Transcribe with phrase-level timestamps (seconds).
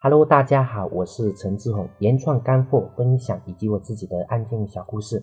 [0.00, 5.20] Hello，大家好，我是陈志宏，原创干货分享以及我自己的案件小故事，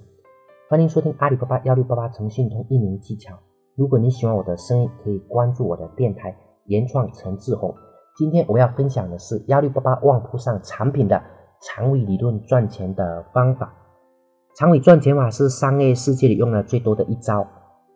[0.70, 3.34] 欢迎收听阿里巴巴幺六八八诚信通运营技巧。
[3.78, 6.36] 如果你喜欢我的声音，可以关注我的电台
[6.66, 7.74] 原创陈志宏。
[8.18, 11.24] 今天我要分享的是幺六八八旺铺上产品的
[11.62, 13.74] 长尾理论赚钱的方法。
[14.58, 17.48] 长尾赚钱法是商业世界里用的最多的一招。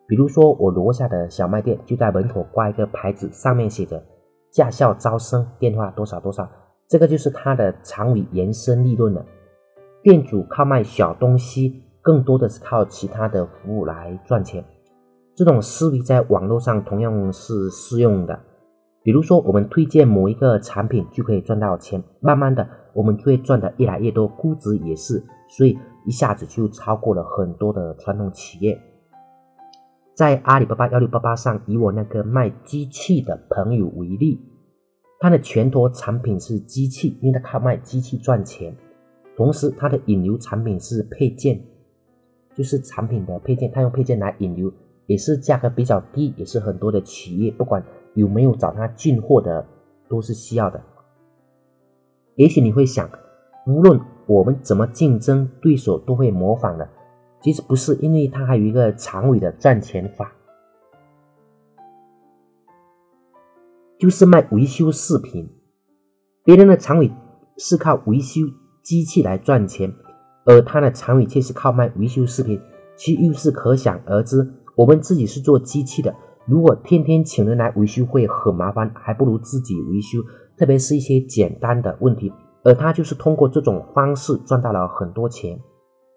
[0.06, 4.02] 比如说，我楼下的小卖店就在门口挂一个牌子，上面写着
[4.50, 6.48] “驾校招生，电话多少多少”。
[6.90, 9.24] 这个就是它的长尾延伸利润了。
[10.02, 14.64] 店主靠卖小东西，更多的是靠其他的服务来赚钱。
[15.36, 18.40] 这种思维在网络上同样是适用的。
[19.04, 28.76] 比如说，我们推荐某一个产品就可以赚到钱，慢慢的我们就会赚的越来越多，估值也是，所以一下子就超过了很多的传统企业。
[30.16, 34.44] 在阿里巴巴幺六八八上，以我那个卖机器的朋友为例。
[35.20, 38.74] 他的拳头产品是机器，因为他靠卖机器赚钱。
[39.36, 41.60] 同时，他的引流产品是配件，
[42.56, 44.72] 就是产品的配件，他用配件来引流，
[45.04, 49.66] 也是价格比较低，也是很多的企业不管有没有找他进货的，
[50.08, 50.82] 都是需要的。
[52.36, 53.10] 也许你会想，
[53.66, 56.88] 无论我们怎么竞争，对手都会模仿的。
[57.42, 60.32] 其实不是，因为他还有一个长尾的赚钱法。
[64.00, 65.46] 就是卖维修视频，
[66.42, 67.12] 别人的长尾
[67.58, 68.40] 是靠维修
[68.82, 69.92] 机器来赚钱，
[70.46, 72.58] 而他的长尾却是靠卖维修视频，
[72.96, 74.54] 其优势可想而知。
[74.74, 80.20] 我们自己是做机器的，如果天天请人来维修会很麻烦，还不如自己维修，
[80.56, 82.32] 特别是一些简单的问题。
[82.64, 85.60] 而他就是通过这种方式赚到了很多钱。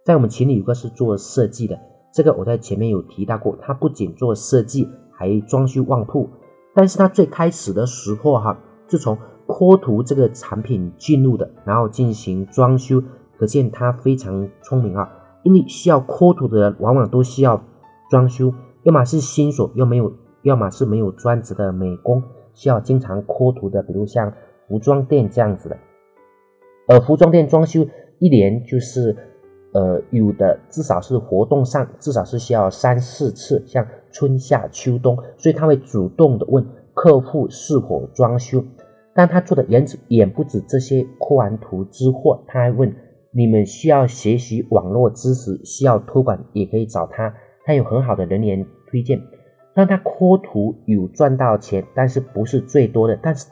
[0.06, 1.78] 在我们群里有个是做设计的，
[2.14, 6.30] 这个我在前面有提到过，他不仅做设计，还装修旺铺。
[6.74, 8.58] 但是他最开始的时候哈，
[8.88, 13.04] 是从抠图这个产品进入的，然后进行装修，
[13.38, 15.12] 可见他非常聪明啊。
[15.44, 17.62] 因为需要抠图的人，往往都需要
[18.10, 18.54] 装修，
[18.84, 24.32] 要么是新手，又没有，要么是没有专职的美工，需要经常抠图的，比如像
[24.68, 25.78] 服装店这样子的。
[26.88, 27.86] 而服装店装修
[28.20, 29.33] 一年就是，
[29.74, 33.86] 呃，有的至少是活动上，至少是需要三四次，像。
[34.16, 36.64] 春夏秋冬，所以他会主动的问
[36.94, 38.64] 客户是否装修。
[39.16, 42.96] 但他做的远远不止这些抠完图之后，他还问
[43.32, 47.34] 你们需要学习网络知识，需要托管也可以找他，
[47.66, 49.20] 他有很好的人员推荐。
[49.74, 53.48] 让他抠图有赚到钱，但是不是最多的，但是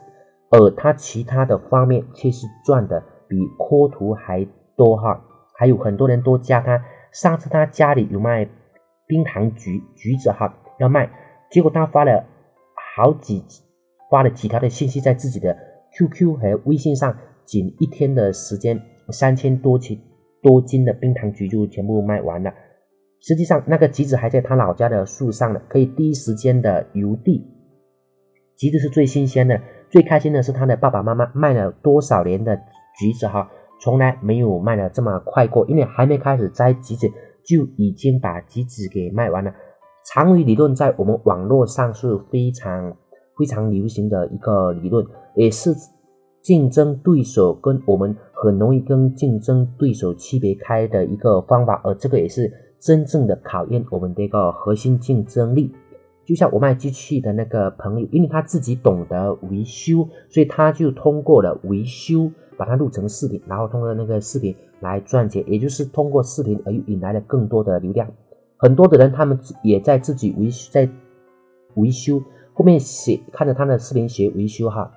[0.50, 4.46] 呃他其他的方面却是赚的比抠图还
[4.76, 5.20] 多哈。
[5.56, 8.48] 还有很多人都加他，上次他家里有卖。
[9.04, 11.10] 冰糖橘橘子哈要卖，
[11.50, 12.24] 结果他发了
[12.96, 13.44] 好几
[14.10, 15.54] 发了几条的信息在自己的
[15.92, 18.80] QQ 和微信上，仅一天的时间，
[19.10, 20.00] 三千多斤
[20.40, 22.54] 多斤的冰糖橘就全部卖完了。
[23.20, 27.46] 实际上那个橘子还在他老家的树上呢，可以第一时间的邮递。
[28.56, 29.60] 橘子是最新鲜的，
[29.90, 32.56] 最开心的是他的爸爸妈妈卖了多少年的
[32.98, 33.50] 橘子哈，
[33.82, 37.10] 从来没有卖的这么快过，因为还没开始摘橘子。
[37.44, 39.52] 就已经把橘子给卖完了。
[40.06, 42.96] 长尾理论在我们网络上是非常
[43.36, 45.04] 非常流行的一个理论，
[45.34, 45.74] 也是
[46.40, 52.48] 竞争对手跟我们很容易跟竞争对手区别开的一个方法，而这个也是
[52.78, 55.74] 真正的考验我们的一个核心竞争力。
[56.24, 62.30] 就像我卖机器的那个朋友，因为他自己懂得维修，所以他就通过了维修。
[62.54, 68.08] 把它录成视频，然后通过那个视频来赚钱，也就是通过视频而引来了更多的流量。
[68.56, 70.88] 很多的人他们也在自己维在
[71.74, 72.22] 维修，
[72.52, 74.92] 后面写看着他的视频学维修哈。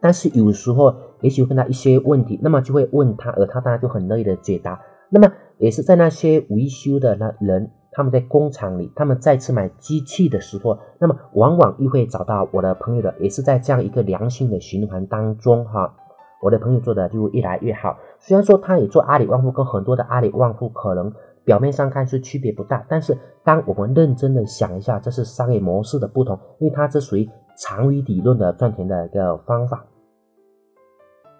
[0.00, 4.80] 但是有时候也许问他一些问题，那么就会问他，而他当然就很乐意的解答。
[5.10, 15.96] 那么也是在那些维修的那人，他们在工厂里，他们再次买机器的时候，那么往往又会找到我的朋友的，也是在这样一个良性的循环当中哈。
[16.40, 17.98] 我的朋友做的就越来越好。
[18.20, 21.12] 虽然说他也做阿里旺铺，跟很多的阿里旺铺可能
[21.44, 29.84] 表面上看是区别不大，但是当我们认真的想一下，这是商业模式的不同，因为它这属于长于理论的赚钱的一个方法。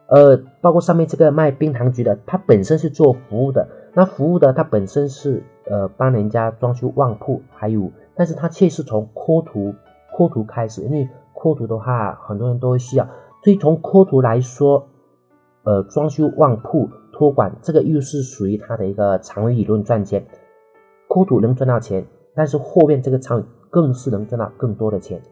[0.09, 9.75] 呃，包括上面这个卖冰糖橘的，他本身是做服务的，那服务的他本身是呃帮人家装修旺铺，还有，但是他却是从抠图
[10.17, 13.09] 抠图开始，因为抠图的话，很多人都会需要。
[13.45, 14.89] 所以从抠图来说，
[15.63, 20.25] 呃，装修旺铺托管这个又是属于他的一个长尾理论赚钱。
[21.09, 22.05] 抠图能赚到钱，
[22.35, 25.23] 但是后面这个长更是能赚到更多的钱。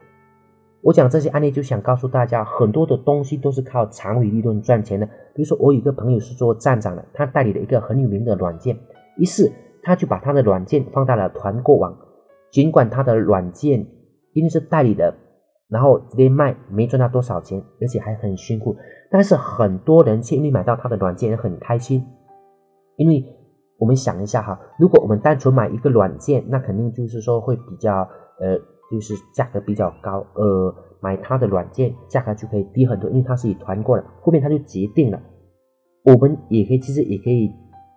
[0.82, 5.06] 我讲这些案例就想告诉大家，很多的东西都是靠长尾利润赚钱的。
[5.34, 8.78] 比如说，我有个朋友是做站长的，他代理了一个很有名的软件，
[9.16, 9.50] 于是
[9.86, 11.96] 他就把他的软件放到了团购网。
[12.50, 13.86] 尽管他的软件
[14.32, 15.14] 因为是代理的，
[15.68, 18.76] 然后直接卖，没赚到多少钱，而且还很辛苦，
[19.10, 22.04] 但是很多人却因为买到他的软件很开心。
[22.96, 23.24] 因为
[23.78, 28.08] 我们想一下哈，如果我们单纯买一个软件，那肯定就是说会比较
[28.40, 28.58] 呃。
[28.88, 34.04] 就是价格比较高，呃，买他的软件价格就可以低很多，因为它是以团购的。
[34.20, 35.20] 后面他就决定了，
[36.04, 37.52] 我们也可以其实也可以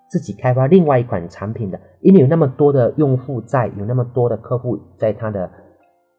[0.09, 5.49] 自己开发另外一款产品的，因为有那么多的用户在，有那么多的客户在他的，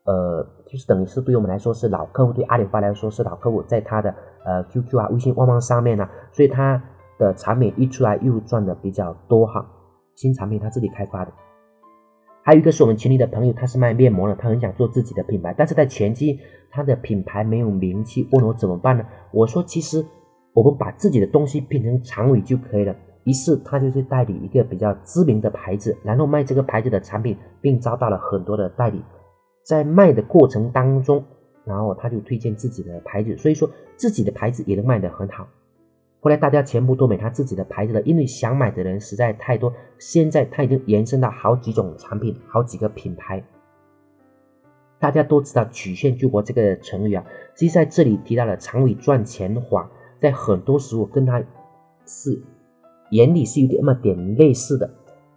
[0.05, 4.15] 呃，就是等于是对于我们来说是老客户，对阿里巴巴来说是老客户，在他的
[4.45, 6.83] 呃 QQ 啊、微信、旺旺上面呢，所以他
[7.19, 9.67] 的产品一出来又赚的比较多哈，
[10.15, 11.33] 新产品他自己开发的。
[12.43, 16.39] 还有一个是我们群里的朋友，他是卖面膜的，他很想做自己的品牌，但是在前期
[16.71, 19.05] 他的品牌没有名气，问我怎么办呢？
[19.33, 20.05] 我说其实
[20.55, 22.95] 我们把自己的东西变成长尾就可以了。
[23.25, 29.03] 于是他就去代理一个比较知名的牌子，然后卖这个牌子的产品，并招到了很多的代理。
[29.63, 31.25] 在卖的过程当中，
[31.65, 35.47] 然后他就推荐自己的牌子，所以说自己的牌子也能卖得很好。
[36.23, 39.73] 后来大家全部都买他自己的牌子了，因为想买的人实在太多。
[39.99, 43.43] 现在他已经延伸到好几种产品，好几个品牌。
[44.99, 47.25] 大家都知道“曲线救国”这个成语啊，
[47.55, 49.91] 其实在这里提到了长尾赚钱法，
[50.21, 51.43] 在很多时候跟他
[52.05, 52.43] 是
[53.11, 54.91] 原理是有点那么点类似的。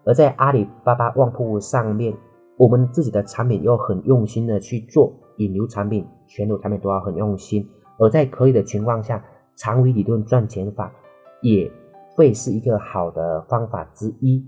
[0.05, 2.15] 而在阿里巴巴旺铺上面，
[2.57, 7.69] 我们自己的产品要很用心的去做引流产品、全流产品都要很用心。
[7.99, 9.23] 而在可以的情况下。
[9.55, 10.91] 长尾理论赚钱法
[11.39, 11.71] 也
[12.15, 14.43] 会是一个好的方法之一。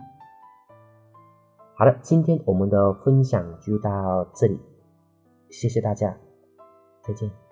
[1.75, 4.59] 好了，今天我们的分享就到这里，
[5.51, 6.17] 谢谢大家，
[7.03, 7.44] 再见。